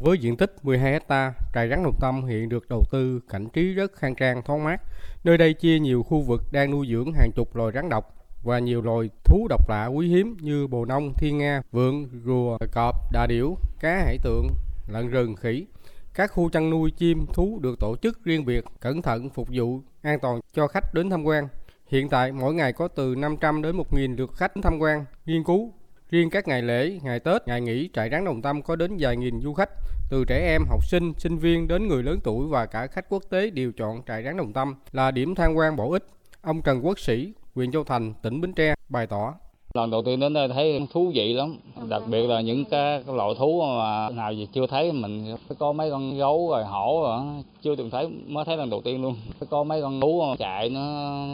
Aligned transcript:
Với 0.00 0.18
diện 0.18 0.36
tích 0.36 0.56
12 0.62 0.92
hecta, 0.92 1.34
trại 1.54 1.68
rắn 1.68 1.82
Đồng 1.82 1.98
Tâm 2.00 2.24
hiện 2.24 2.48
được 2.48 2.68
đầu 2.68 2.84
tư 2.90 3.20
cảnh 3.28 3.48
trí 3.52 3.74
rất 3.74 3.92
khang 3.94 4.14
trang 4.14 4.42
thoáng 4.42 4.64
mát. 4.64 4.82
Nơi 5.24 5.38
đây 5.38 5.54
chia 5.54 5.78
nhiều 5.78 6.02
khu 6.02 6.20
vực 6.20 6.42
đang 6.52 6.70
nuôi 6.70 6.86
dưỡng 6.90 7.12
hàng 7.12 7.30
chục 7.34 7.56
loài 7.56 7.72
rắn 7.74 7.88
độc 7.88 8.14
và 8.42 8.58
nhiều 8.58 8.82
loài 8.82 9.10
thú 9.24 9.46
độc 9.48 9.68
lạ 9.68 9.86
quý 9.86 10.08
hiếm 10.08 10.36
như 10.40 10.66
bồ 10.66 10.84
nông, 10.84 11.12
thiên 11.14 11.38
nga, 11.38 11.62
vượn, 11.72 12.08
rùa, 12.24 12.58
cọp, 12.72 13.12
đà 13.12 13.26
điểu, 13.26 13.56
cá 13.80 13.96
hải 14.04 14.18
tượng, 14.18 14.48
lợn 14.88 15.08
rừng, 15.08 15.36
khỉ. 15.36 15.66
Các 16.14 16.32
khu 16.32 16.48
chăn 16.48 16.70
nuôi 16.70 16.90
chim, 16.90 17.26
thú 17.32 17.58
được 17.62 17.78
tổ 17.80 17.96
chức 18.02 18.24
riêng 18.24 18.44
biệt, 18.44 18.64
cẩn 18.80 19.02
thận 19.02 19.30
phục 19.30 19.48
vụ 19.52 19.80
an 20.02 20.18
toàn 20.20 20.40
cho 20.52 20.66
khách 20.66 20.94
đến 20.94 21.10
tham 21.10 21.24
quan. 21.24 21.48
Hiện 21.86 22.08
tại 22.08 22.32
mỗi 22.32 22.54
ngày 22.54 22.72
có 22.72 22.88
từ 22.88 23.14
500 23.18 23.62
đến 23.62 23.76
1.000 23.76 24.16
lượt 24.16 24.30
khách 24.36 24.52
tham 24.62 24.78
quan, 24.78 25.04
nghiên 25.26 25.44
cứu. 25.44 25.72
Riêng 26.10 26.30
các 26.30 26.48
ngày 26.48 26.62
lễ, 26.62 26.98
ngày 27.02 27.20
Tết, 27.20 27.46
ngày 27.46 27.60
nghỉ, 27.60 27.90
trại 27.92 28.10
rắn 28.10 28.24
Đồng 28.24 28.42
Tâm 28.42 28.62
có 28.62 28.76
đến 28.76 28.96
vài 28.98 29.16
nghìn 29.16 29.40
du 29.40 29.54
khách, 29.54 29.70
từ 30.10 30.24
trẻ 30.24 30.46
em, 30.46 30.62
học 30.68 30.84
sinh, 30.84 31.12
sinh 31.18 31.38
viên 31.38 31.68
đến 31.68 31.88
người 31.88 32.02
lớn 32.02 32.18
tuổi 32.24 32.46
và 32.48 32.66
cả 32.66 32.86
khách 32.86 33.08
quốc 33.08 33.22
tế 33.30 33.50
đều 33.50 33.72
chọn 33.72 34.02
trại 34.06 34.24
rắn 34.24 34.36
Đồng 34.36 34.52
Tâm 34.52 34.74
là 34.92 35.10
điểm 35.10 35.34
tham 35.34 35.54
quan 35.54 35.76
bổ 35.76 35.92
ích. 35.92 36.06
Ông 36.40 36.62
Trần 36.62 36.86
Quốc 36.86 36.98
Sĩ, 36.98 37.32
huyện 37.54 37.72
Châu 37.72 37.84
Thành, 37.84 38.14
tỉnh 38.22 38.40
Bến 38.40 38.52
Tre 38.52 38.74
bày 38.88 39.06
tỏ. 39.06 39.34
Lần 39.78 39.90
đầu 39.90 40.02
tiên 40.02 40.20
đến 40.20 40.32
đây 40.32 40.48
thấy 40.48 40.86
thú 40.92 41.10
vị 41.14 41.32
lắm, 41.32 41.56
đặc 41.88 42.02
biệt 42.06 42.26
là 42.26 42.40
những 42.40 42.64
cái, 42.64 43.02
cái 43.06 43.16
loại 43.16 43.34
thú 43.38 43.62
mà 43.62 44.10
nào 44.10 44.32
gì 44.32 44.48
chưa 44.52 44.66
thấy 44.66 44.92
mình 44.92 45.36
có 45.58 45.72
mấy 45.72 45.90
con 45.90 46.18
gấu 46.18 46.50
rồi 46.50 46.64
hổ 46.64 47.02
rồi 47.02 47.20
chưa 47.62 47.76
từng 47.76 47.90
thấy 47.90 48.08
mới 48.26 48.44
thấy 48.44 48.56
lần 48.56 48.70
đầu 48.70 48.80
tiên 48.80 49.02
luôn. 49.02 49.14
Có 49.50 49.64
mấy 49.64 49.82
con 49.82 50.00
thú 50.00 50.24
chạy 50.38 50.68
nó 50.68 50.80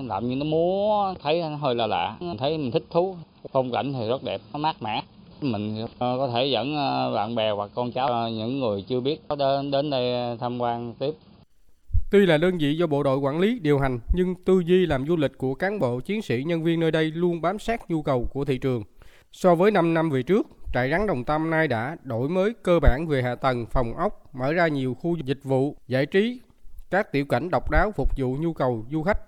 làm 0.06 0.28
như 0.28 0.36
nó 0.36 0.44
múa, 0.44 1.14
thấy 1.22 1.42
hơi 1.42 1.74
là 1.74 1.86
lạ, 1.86 2.16
thấy 2.38 2.58
mình 2.58 2.70
thích 2.70 2.84
thú. 2.90 3.14
Phong 3.52 3.72
cảnh 3.72 3.92
thì 3.92 4.08
rất 4.08 4.24
đẹp, 4.24 4.40
nó 4.52 4.58
mát 4.58 4.82
mẻ. 4.82 5.02
Mình 5.40 5.86
có 5.98 6.28
thể 6.32 6.46
dẫn 6.46 6.74
bạn 7.14 7.34
bè 7.34 7.50
hoặc 7.50 7.70
con 7.74 7.92
cháu 7.92 8.28
những 8.28 8.60
người 8.60 8.84
chưa 8.88 9.00
biết 9.00 9.22
đến 9.38 9.70
đến 9.70 9.90
đây 9.90 10.36
tham 10.36 10.58
quan 10.58 10.94
tiếp. 10.98 11.14
Tuy 12.10 12.26
là 12.26 12.38
đơn 12.38 12.58
vị 12.58 12.76
do 12.76 12.86
bộ 12.86 13.02
đội 13.02 13.18
quản 13.18 13.40
lý 13.40 13.58
điều 13.58 13.78
hành, 13.78 13.98
nhưng 14.14 14.34
tư 14.44 14.62
duy 14.66 14.86
làm 14.86 15.06
du 15.06 15.16
lịch 15.16 15.38
của 15.38 15.54
cán 15.54 15.78
bộ 15.78 16.00
chiến 16.00 16.22
sĩ 16.22 16.44
nhân 16.46 16.62
viên 16.62 16.80
nơi 16.80 16.90
đây 16.90 17.10
luôn 17.10 17.40
bám 17.40 17.58
sát 17.58 17.90
nhu 17.90 18.02
cầu 18.02 18.28
của 18.32 18.44
thị 18.44 18.58
trường. 18.58 18.82
So 19.32 19.54
với 19.54 19.70
5 19.70 19.94
năm 19.94 20.10
về 20.10 20.22
trước, 20.22 20.46
trại 20.74 20.90
rắn 20.90 21.06
Đồng 21.06 21.24
Tâm 21.24 21.50
nay 21.50 21.68
đã 21.68 21.96
đổi 22.02 22.28
mới 22.28 22.54
cơ 22.62 22.80
bản 22.80 23.06
về 23.08 23.22
hạ 23.22 23.34
tầng 23.34 23.66
phòng 23.66 23.96
ốc, 23.96 24.34
mở 24.34 24.52
ra 24.52 24.68
nhiều 24.68 24.94
khu 24.94 25.16
dịch 25.24 25.44
vụ, 25.44 25.76
giải 25.88 26.06
trí, 26.06 26.40
các 26.90 27.12
tiểu 27.12 27.24
cảnh 27.24 27.50
độc 27.50 27.70
đáo 27.70 27.92
phục 27.96 28.10
vụ 28.16 28.36
nhu 28.40 28.52
cầu 28.52 28.86
du 28.90 29.02
khách. 29.02 29.18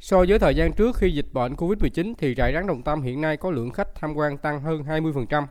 So 0.00 0.24
với 0.28 0.38
thời 0.38 0.54
gian 0.54 0.72
trước 0.72 0.96
khi 0.96 1.10
dịch 1.10 1.32
bệnh 1.32 1.54
Covid-19 1.54 2.14
thì 2.18 2.34
trại 2.34 2.52
rắn 2.54 2.66
Đồng 2.66 2.82
Tâm 2.82 3.02
hiện 3.02 3.20
nay 3.20 3.36
có 3.36 3.50
lượng 3.50 3.70
khách 3.70 3.94
tham 3.94 4.14
quan 4.14 4.38
tăng 4.38 4.60
hơn 4.60 4.82
20%. 4.82 5.46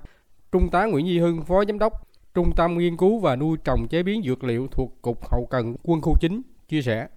Trung 0.52 0.70
tá 0.70 0.86
Nguyễn 0.86 1.08
Duy 1.08 1.20
Hưng, 1.20 1.46
Phó 1.46 1.66
Giám 1.66 1.80
đốc 1.80 1.94
Trung 2.34 2.52
tâm 2.56 2.78
Nghiên 2.78 2.98
cứu 2.98 3.20
và 3.20 3.36
Nuôi 3.36 3.58
trồng 3.64 3.88
chế 3.88 4.04
biến 4.04 4.22
dược 4.26 4.44
liệu 4.44 4.68
thuộc 4.72 5.02
Cục 5.02 5.32
Hậu 5.32 5.46
cần 5.46 5.76
Quân 5.84 6.02
khu 6.02 6.18
9 6.20 6.42
chia 6.72 6.82
sẻ. 6.82 7.08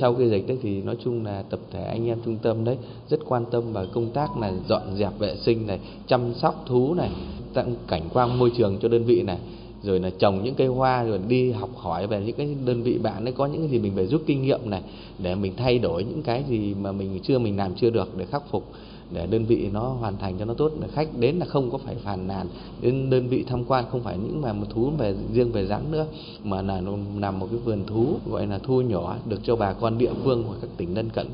Sau 0.00 0.14
khi 0.14 0.30
dịch 0.30 0.46
đấy 0.48 0.58
thì 0.62 0.82
nói 0.82 0.96
chung 1.04 1.24
là 1.24 1.42
tập 1.50 1.60
thể 1.72 1.84
anh 1.84 2.06
em 2.06 2.18
trung 2.24 2.38
tâm 2.42 2.64
đấy 2.64 2.76
rất 3.08 3.20
quan 3.28 3.44
tâm 3.50 3.72
vào 3.72 3.86
công 3.94 4.10
tác 4.12 4.36
là 4.36 4.52
dọn 4.68 4.96
dẹp 4.96 5.18
vệ 5.18 5.36
sinh 5.36 5.66
này, 5.66 5.80
chăm 6.06 6.34
sóc 6.34 6.64
thú 6.66 6.94
này, 6.94 7.10
tặng 7.54 7.76
cảnh 7.88 8.08
quan 8.12 8.38
môi 8.38 8.52
trường 8.56 8.78
cho 8.82 8.88
đơn 8.88 9.04
vị 9.04 9.22
này 9.22 9.38
rồi 9.82 10.00
là 10.00 10.10
trồng 10.18 10.44
những 10.44 10.54
cây 10.54 10.66
hoa, 10.66 11.04
rồi 11.04 11.20
đi 11.28 11.50
học 11.50 11.70
hỏi 11.76 12.06
về 12.06 12.20
những 12.20 12.36
cái 12.36 12.56
đơn 12.66 12.82
vị 12.82 12.98
bạn 12.98 13.24
ấy, 13.24 13.32
có 13.32 13.46
những 13.46 13.60
cái 13.60 13.68
gì 13.68 13.78
mình 13.78 13.92
phải 13.96 14.06
rút 14.06 14.22
kinh 14.26 14.42
nghiệm 14.42 14.70
này, 14.70 14.82
để 15.18 15.34
mình 15.34 15.52
thay 15.56 15.78
đổi 15.78 16.04
những 16.04 16.22
cái 16.22 16.44
gì 16.48 16.74
mà 16.80 16.92
mình 16.92 17.20
chưa, 17.22 17.38
mình 17.38 17.56
làm 17.56 17.74
chưa 17.74 17.90
được 17.90 18.16
để 18.16 18.24
khắc 18.24 18.50
phục, 18.50 18.64
để 19.10 19.26
đơn 19.26 19.44
vị 19.44 19.68
nó 19.72 19.80
hoàn 19.80 20.18
thành 20.18 20.34
cho 20.38 20.44
nó 20.44 20.54
tốt. 20.54 20.72
Để 20.80 20.88
khách 20.92 21.08
đến 21.18 21.36
là 21.36 21.46
không 21.46 21.70
có 21.70 21.78
phải 21.78 21.94
phàn 21.94 22.28
nàn, 22.28 22.46
đến 22.80 23.10
đơn 23.10 23.28
vị 23.28 23.44
tham 23.48 23.64
quan 23.64 23.84
không 23.90 24.02
phải 24.02 24.18
những 24.18 24.42
mà 24.42 24.52
một 24.52 24.66
thú 24.70 24.90
về, 24.98 25.14
riêng 25.32 25.52
về 25.52 25.66
rắn 25.66 25.82
nữa, 25.90 26.06
mà 26.44 26.62
là 26.62 26.80
làm 26.80 27.20
nằm 27.20 27.38
một 27.38 27.46
cái 27.50 27.60
vườn 27.64 27.84
thú, 27.86 28.06
gọi 28.30 28.46
là 28.46 28.58
thu 28.58 28.80
nhỏ, 28.80 29.16
được 29.28 29.40
cho 29.42 29.56
bà 29.56 29.72
con 29.72 29.98
địa 29.98 30.12
phương 30.24 30.44
hoặc 30.46 30.56
các 30.60 30.70
tỉnh 30.76 30.94
lân 30.94 31.08
cận 31.10 31.26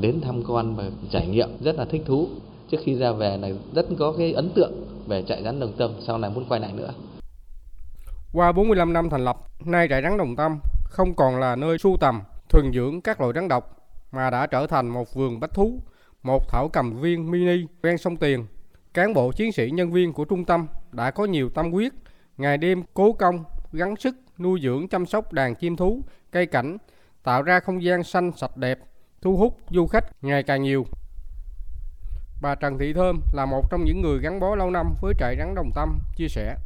đến 0.00 0.20
tham 0.20 0.42
quan 0.48 0.74
và 0.74 0.90
trải 1.10 1.26
nghiệm. 1.26 1.48
Rất 1.60 1.76
là 1.76 1.84
thích 1.84 2.02
thú. 2.06 2.26
Trước 2.70 2.78
khi 2.84 2.94
ra 2.94 3.12
về 3.12 3.36
là 3.36 3.50
rất 3.74 3.86
có 3.98 4.12
cái 4.12 4.32
ấn 4.32 4.48
tượng 4.48 4.72
về 5.06 5.22
trại 5.22 5.42
rắn 5.42 5.60
đồng 5.60 5.72
tâm, 5.72 5.90
sau 6.00 6.18
này 6.18 6.30
muốn 6.34 6.44
quay 6.48 6.60
lại 6.60 6.72
nữa 6.76 6.90
qua 8.32 8.52
45 8.52 8.92
năm 8.92 9.10
thành 9.10 9.24
lập, 9.24 9.36
nay 9.64 9.86
trại 9.90 10.02
rắn 10.02 10.16
Đồng 10.16 10.36
Tâm 10.36 10.60
không 10.84 11.14
còn 11.14 11.40
là 11.40 11.56
nơi 11.56 11.78
sưu 11.78 11.96
tầm, 12.00 12.22
thuần 12.48 12.72
dưỡng 12.72 13.00
các 13.00 13.20
loài 13.20 13.32
rắn 13.34 13.48
độc, 13.48 13.76
mà 14.12 14.30
đã 14.30 14.46
trở 14.46 14.66
thành 14.66 14.88
một 14.88 15.14
vườn 15.14 15.40
bách 15.40 15.54
thú, 15.54 15.82
một 16.22 16.48
thảo 16.48 16.68
cầm 16.68 17.00
viên 17.00 17.30
mini 17.30 17.66
ven 17.82 17.98
sông 17.98 18.16
Tiền. 18.16 18.46
Cán 18.94 19.14
bộ 19.14 19.32
chiến 19.32 19.52
sĩ 19.52 19.70
nhân 19.70 19.92
viên 19.92 20.12
của 20.12 20.24
trung 20.24 20.44
tâm 20.44 20.66
đã 20.92 21.10
có 21.10 21.24
nhiều 21.24 21.48
tâm 21.48 21.72
huyết, 21.72 21.92
ngày 22.36 22.58
đêm 22.58 22.82
cố 22.94 23.12
công, 23.12 23.44
gắng 23.72 23.96
sức 23.96 24.16
nuôi 24.38 24.60
dưỡng 24.62 24.88
chăm 24.88 25.06
sóc 25.06 25.32
đàn 25.32 25.54
chim 25.54 25.76
thú, 25.76 26.00
cây 26.30 26.46
cảnh, 26.46 26.76
tạo 27.22 27.42
ra 27.42 27.60
không 27.60 27.82
gian 27.82 28.02
xanh 28.02 28.32
sạch 28.36 28.56
đẹp, 28.56 28.78
thu 29.22 29.36
hút 29.36 29.58
du 29.70 29.86
khách 29.86 30.04
ngày 30.22 30.42
càng 30.42 30.62
nhiều. 30.62 30.86
Bà 32.42 32.54
Trần 32.54 32.78
Thị 32.78 32.92
Thơm 32.92 33.20
là 33.32 33.46
một 33.46 33.70
trong 33.70 33.84
những 33.84 34.00
người 34.02 34.18
gắn 34.22 34.40
bó 34.40 34.54
lâu 34.54 34.70
năm 34.70 34.94
với 35.00 35.14
trại 35.18 35.36
rắn 35.38 35.54
Đồng 35.54 35.70
Tâm 35.74 35.98
chia 36.16 36.28
sẻ. 36.28 36.56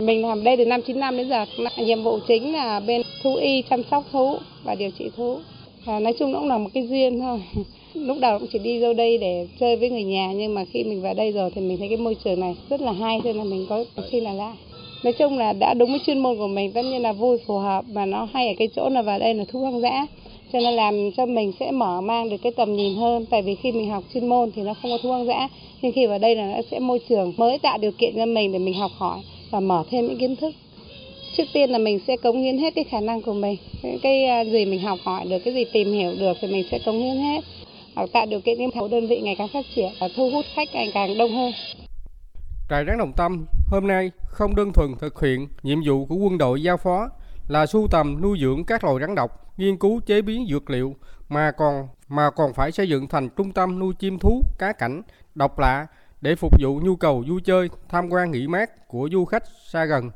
Mình 0.00 0.26
làm 0.26 0.44
đây 0.44 0.56
từ 0.56 0.64
năm 0.64 0.82
95 0.82 1.16
đến 1.16 1.28
giờ, 1.28 1.44
nhiệm 1.76 2.02
vụ 2.02 2.18
chính 2.28 2.52
là 2.52 2.80
bên 2.80 3.02
thú 3.22 3.34
y 3.34 3.62
chăm 3.70 3.82
sóc 3.90 4.04
thú 4.12 4.36
và 4.64 4.74
điều 4.74 4.90
trị 4.98 5.10
thú. 5.16 5.38
À, 5.86 6.00
nói 6.00 6.12
chung 6.18 6.32
nó 6.32 6.38
cũng 6.38 6.48
là 6.48 6.58
một 6.58 6.70
cái 6.74 6.86
duyên 6.88 7.20
thôi. 7.20 7.42
Lúc 7.94 8.16
đầu 8.20 8.38
cũng 8.38 8.48
chỉ 8.52 8.58
đi 8.58 8.82
vô 8.82 8.94
đây 8.94 9.18
để 9.18 9.46
chơi 9.60 9.76
với 9.76 9.90
người 9.90 10.04
nhà 10.04 10.32
nhưng 10.32 10.54
mà 10.54 10.64
khi 10.72 10.84
mình 10.84 11.02
vào 11.02 11.14
đây 11.14 11.32
rồi 11.32 11.50
thì 11.54 11.60
mình 11.60 11.78
thấy 11.78 11.88
cái 11.88 11.96
môi 11.96 12.16
trường 12.24 12.40
này 12.40 12.56
rất 12.70 12.80
là 12.80 12.92
hay 12.92 13.20
cho 13.24 13.32
nên 13.32 13.50
mình 13.50 13.66
có 13.68 13.84
khi 14.10 14.20
là 14.20 14.32
lại. 14.32 14.56
Nói 15.04 15.12
chung 15.12 15.38
là 15.38 15.52
đã 15.52 15.74
đúng 15.74 15.90
với 15.90 16.00
chuyên 16.06 16.18
môn 16.18 16.36
của 16.38 16.48
mình 16.48 16.72
tất 16.72 16.82
nhiên 16.82 17.02
là 17.02 17.12
vui 17.12 17.38
phù 17.46 17.58
hợp 17.58 17.84
mà 17.92 18.06
nó 18.06 18.28
hay 18.32 18.48
ở 18.48 18.54
cái 18.58 18.68
chỗ 18.76 18.88
là 18.88 19.02
vào 19.02 19.18
đây 19.18 19.34
là 19.34 19.44
thú 19.48 19.60
hoang 19.60 19.80
dã 19.80 20.06
cho 20.52 20.60
nên 20.60 20.74
làm 20.74 21.10
cho 21.16 21.26
mình 21.26 21.52
sẽ 21.60 21.70
mở 21.70 22.00
mang 22.00 22.30
được 22.30 22.36
cái 22.42 22.52
tầm 22.52 22.76
nhìn 22.76 22.96
hơn 22.96 23.26
tại 23.30 23.42
vì 23.42 23.54
khi 23.54 23.72
mình 23.72 23.90
học 23.90 24.04
chuyên 24.14 24.28
môn 24.28 24.50
thì 24.56 24.62
nó 24.62 24.74
không 24.74 24.90
có 24.90 24.98
thú 25.02 25.08
hoang 25.08 25.26
dã 25.26 25.48
nhưng 25.82 25.92
khi 25.92 26.06
vào 26.06 26.18
đây 26.18 26.36
là 26.36 26.46
nó 26.46 26.62
sẽ 26.70 26.78
môi 26.78 27.00
trường 27.08 27.32
mới 27.36 27.58
tạo 27.58 27.78
điều 27.78 27.92
kiện 27.98 28.12
cho 28.16 28.26
mình 28.26 28.52
để 28.52 28.58
mình 28.58 28.74
học 28.74 28.90
hỏi 28.94 29.18
và 29.50 29.60
mở 29.60 29.84
thêm 29.90 30.06
những 30.06 30.18
kiến 30.18 30.36
thức. 30.36 30.54
Trước 31.36 31.44
tiên 31.52 31.70
là 31.70 31.78
mình 31.78 32.00
sẽ 32.06 32.16
cống 32.16 32.42
hiến 32.42 32.58
hết 32.58 32.74
cái 32.74 32.84
khả 32.84 33.00
năng 33.00 33.22
của 33.22 33.34
mình 33.34 33.56
cái 34.02 34.24
à, 34.24 34.40
gì 34.40 34.66
mình 34.66 34.82
học 34.82 34.98
hỏi 35.04 35.26
được 35.30 35.38
cái 35.44 35.54
gì 35.54 35.64
tìm 35.72 35.92
hiểu 35.92 36.12
được 36.18 36.36
thì 36.40 36.48
mình 36.48 36.66
sẽ 36.70 36.78
cống 36.86 36.98
hiến 36.98 37.16
hết 37.16 37.40
hoặc 37.94 38.10
tạo 38.12 38.26
điều 38.26 38.40
kiện 38.40 38.58
cho 38.74 38.88
đơn 38.88 39.06
vị 39.06 39.20
ngày 39.20 39.34
càng 39.38 39.48
phát 39.52 39.64
triển 39.74 39.92
và 40.00 40.08
thu 40.16 40.30
hút 40.30 40.44
khách 40.54 40.68
ngày 40.72 40.90
càng 40.94 41.18
đông 41.18 41.34
hơn. 41.34 41.52
Trại 42.70 42.84
rắn 42.86 42.98
Đồng 42.98 43.12
Tâm 43.16 43.46
hôm 43.70 43.86
nay 43.86 44.10
không 44.28 44.56
đơn 44.56 44.72
thuần 44.72 44.94
thực 45.00 45.20
hiện 45.20 45.48
nhiệm 45.62 45.78
vụ 45.86 46.06
của 46.06 46.16
quân 46.16 46.38
đội 46.38 46.62
giao 46.62 46.76
phó 46.76 47.08
là 47.48 47.66
sưu 47.66 47.88
tầm 47.90 48.22
nuôi 48.22 48.38
dưỡng 48.40 48.64
các 48.64 48.84
loài 48.84 48.96
rắn 49.00 49.14
độc, 49.14 49.58
nghiên 49.58 49.76
cứu 49.76 50.00
chế 50.06 50.22
biến 50.22 50.46
dược 50.50 50.70
liệu 50.70 50.94
mà 51.28 51.50
còn 51.50 51.88
mà 52.08 52.30
còn 52.30 52.52
phải 52.54 52.72
xây 52.72 52.88
dựng 52.88 53.08
thành 53.08 53.28
trung 53.36 53.52
tâm 53.52 53.78
nuôi 53.78 53.94
chim 53.98 54.18
thú, 54.18 54.42
cá 54.58 54.72
cảnh 54.72 55.02
độc 55.34 55.58
lạ 55.58 55.86
để 56.20 56.34
phục 56.36 56.52
vụ 56.60 56.80
nhu 56.80 56.96
cầu 56.96 57.24
vui 57.28 57.40
chơi, 57.44 57.68
tham 57.88 58.08
quan 58.10 58.30
nghỉ 58.30 58.46
mát 58.46 58.88
của 58.88 59.08
du 59.12 59.24
khách 59.24 59.42
xa 59.72 59.84
gần. 59.84 60.10